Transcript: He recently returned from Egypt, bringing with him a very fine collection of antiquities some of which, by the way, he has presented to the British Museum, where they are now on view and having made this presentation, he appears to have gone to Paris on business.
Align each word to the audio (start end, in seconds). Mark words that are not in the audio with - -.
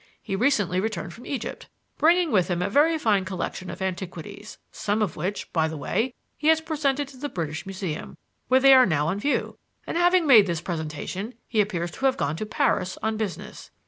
He 0.19 0.35
recently 0.35 0.79
returned 0.79 1.13
from 1.13 1.27
Egypt, 1.27 1.69
bringing 1.99 2.31
with 2.31 2.47
him 2.47 2.63
a 2.63 2.71
very 2.71 2.97
fine 2.97 3.23
collection 3.23 3.69
of 3.69 3.83
antiquities 3.83 4.57
some 4.71 4.99
of 4.99 5.15
which, 5.15 5.53
by 5.53 5.67
the 5.67 5.77
way, 5.77 6.15
he 6.35 6.47
has 6.47 6.59
presented 6.59 7.07
to 7.09 7.17
the 7.17 7.29
British 7.29 7.67
Museum, 7.67 8.17
where 8.47 8.59
they 8.59 8.73
are 8.73 8.87
now 8.87 9.09
on 9.09 9.19
view 9.19 9.59
and 9.85 9.97
having 9.97 10.25
made 10.25 10.47
this 10.47 10.59
presentation, 10.59 11.35
he 11.47 11.61
appears 11.61 11.91
to 11.91 12.05
have 12.07 12.17
gone 12.17 12.35
to 12.37 12.47
Paris 12.47 12.97
on 13.03 13.15
business. 13.15 13.69